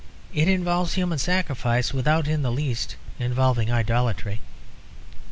It 0.33 0.47
involves 0.47 0.95
human 0.95 1.19
sacrifice 1.19 1.93
without 1.93 2.27
in 2.27 2.41
the 2.41 2.51
least 2.51 2.95
involving 3.19 3.71
idolatry. 3.71 4.39